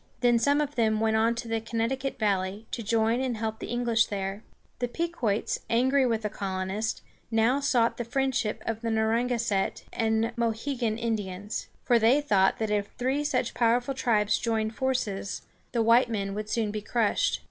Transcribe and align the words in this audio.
Then 0.21 0.39
some 0.39 0.61
of 0.61 0.73
them 0.73 0.99
went 0.99 1.15
on 1.15 1.35
to 1.35 1.47
the 1.47 1.61
Connecticut 1.61 2.17
valley, 2.17 2.65
to 2.71 2.81
join 2.81 3.21
and 3.21 3.37
help 3.37 3.59
the 3.59 3.67
English 3.67 4.07
there. 4.07 4.41
The 4.79 4.87
Pequots, 4.87 5.59
angry 5.69 6.07
with 6.07 6.23
the 6.23 6.29
colonists, 6.31 7.03
now 7.29 7.59
sought 7.59 7.97
the 7.97 8.03
friendship 8.03 8.63
of 8.65 8.81
the 8.81 8.89
Narragansett 8.89 9.83
and 9.93 10.35
Mo 10.35 10.53
he´gan 10.53 10.97
Indians; 10.97 11.67
for 11.83 11.99
they 11.99 12.19
thought 12.19 12.57
that 12.57 12.71
if 12.71 12.87
three 12.97 13.23
such 13.23 13.53
powerful 13.53 13.93
tribes 13.93 14.39
joined 14.39 14.73
forces, 14.73 15.43
the 15.71 15.83
white 15.83 16.09
men 16.09 16.33
would 16.33 16.49
soon 16.49 16.71
be 16.71 16.81
crushed. 16.81 17.39